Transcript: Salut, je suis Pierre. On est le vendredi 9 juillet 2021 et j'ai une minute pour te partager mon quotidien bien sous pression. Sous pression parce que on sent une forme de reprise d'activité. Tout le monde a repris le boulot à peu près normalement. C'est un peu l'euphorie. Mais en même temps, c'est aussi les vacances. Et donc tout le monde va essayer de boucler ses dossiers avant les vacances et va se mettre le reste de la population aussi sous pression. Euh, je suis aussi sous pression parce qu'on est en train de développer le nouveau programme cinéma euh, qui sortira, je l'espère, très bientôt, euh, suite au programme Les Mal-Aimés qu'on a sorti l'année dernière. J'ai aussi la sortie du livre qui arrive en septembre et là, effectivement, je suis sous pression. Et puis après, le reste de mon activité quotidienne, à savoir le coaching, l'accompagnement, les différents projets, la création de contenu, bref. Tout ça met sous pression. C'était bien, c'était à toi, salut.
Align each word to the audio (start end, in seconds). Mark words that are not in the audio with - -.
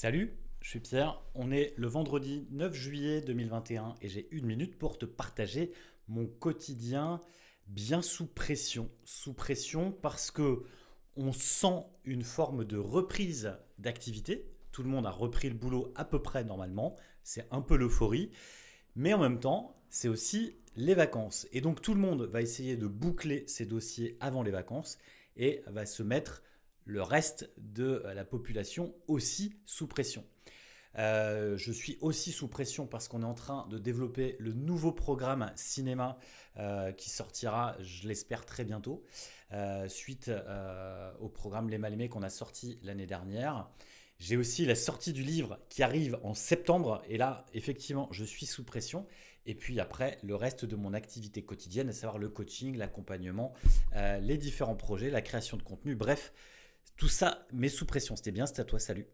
Salut, 0.00 0.32
je 0.60 0.68
suis 0.68 0.78
Pierre. 0.78 1.20
On 1.34 1.50
est 1.50 1.74
le 1.76 1.88
vendredi 1.88 2.46
9 2.52 2.72
juillet 2.72 3.20
2021 3.20 3.96
et 4.00 4.08
j'ai 4.08 4.28
une 4.30 4.46
minute 4.46 4.78
pour 4.78 4.96
te 4.96 5.04
partager 5.04 5.72
mon 6.06 6.24
quotidien 6.24 7.20
bien 7.66 8.00
sous 8.00 8.28
pression. 8.28 8.88
Sous 9.02 9.34
pression 9.34 9.90
parce 9.90 10.30
que 10.30 10.62
on 11.16 11.32
sent 11.32 11.82
une 12.04 12.22
forme 12.22 12.64
de 12.64 12.76
reprise 12.76 13.56
d'activité. 13.78 14.48
Tout 14.70 14.84
le 14.84 14.88
monde 14.88 15.04
a 15.04 15.10
repris 15.10 15.48
le 15.48 15.56
boulot 15.56 15.92
à 15.96 16.04
peu 16.04 16.22
près 16.22 16.44
normalement. 16.44 16.94
C'est 17.24 17.48
un 17.50 17.60
peu 17.60 17.76
l'euphorie. 17.76 18.30
Mais 18.94 19.14
en 19.14 19.18
même 19.18 19.40
temps, 19.40 19.82
c'est 19.90 20.06
aussi 20.06 20.54
les 20.76 20.94
vacances. 20.94 21.48
Et 21.50 21.60
donc 21.60 21.82
tout 21.82 21.94
le 21.94 22.00
monde 22.00 22.22
va 22.22 22.40
essayer 22.40 22.76
de 22.76 22.86
boucler 22.86 23.42
ses 23.48 23.66
dossiers 23.66 24.16
avant 24.20 24.44
les 24.44 24.52
vacances 24.52 24.96
et 25.36 25.64
va 25.66 25.86
se 25.86 26.04
mettre 26.04 26.44
le 26.88 27.02
reste 27.02 27.50
de 27.58 28.02
la 28.14 28.24
population 28.24 28.94
aussi 29.08 29.54
sous 29.66 29.86
pression. 29.86 30.24
Euh, 30.96 31.58
je 31.58 31.70
suis 31.70 31.98
aussi 32.00 32.32
sous 32.32 32.48
pression 32.48 32.86
parce 32.86 33.08
qu'on 33.08 33.20
est 33.20 33.26
en 33.26 33.34
train 33.34 33.66
de 33.68 33.76
développer 33.78 34.36
le 34.40 34.54
nouveau 34.54 34.90
programme 34.90 35.52
cinéma 35.54 36.18
euh, 36.56 36.90
qui 36.92 37.10
sortira, 37.10 37.76
je 37.80 38.08
l'espère, 38.08 38.46
très 38.46 38.64
bientôt, 38.64 39.04
euh, 39.52 39.86
suite 39.86 40.30
au 41.20 41.28
programme 41.28 41.68
Les 41.68 41.76
Mal-Aimés 41.76 42.08
qu'on 42.08 42.22
a 42.22 42.30
sorti 42.30 42.78
l'année 42.82 43.06
dernière. 43.06 43.68
J'ai 44.18 44.38
aussi 44.38 44.64
la 44.64 44.74
sortie 44.74 45.12
du 45.12 45.22
livre 45.22 45.60
qui 45.68 45.82
arrive 45.82 46.18
en 46.22 46.32
septembre 46.32 47.02
et 47.06 47.18
là, 47.18 47.44
effectivement, 47.52 48.08
je 48.12 48.24
suis 48.24 48.46
sous 48.46 48.64
pression. 48.64 49.06
Et 49.44 49.54
puis 49.54 49.78
après, 49.78 50.18
le 50.22 50.34
reste 50.34 50.64
de 50.64 50.74
mon 50.74 50.94
activité 50.94 51.44
quotidienne, 51.44 51.90
à 51.90 51.92
savoir 51.92 52.18
le 52.18 52.30
coaching, 52.30 52.76
l'accompagnement, 52.76 53.52
les 53.94 54.38
différents 54.38 54.74
projets, 54.74 55.10
la 55.10 55.22
création 55.22 55.58
de 55.58 55.62
contenu, 55.62 55.94
bref. 55.94 56.32
Tout 56.96 57.08
ça 57.08 57.46
met 57.52 57.68
sous 57.68 57.86
pression. 57.86 58.16
C'était 58.16 58.32
bien, 58.32 58.46
c'était 58.46 58.60
à 58.60 58.64
toi, 58.64 58.78
salut. 58.78 59.06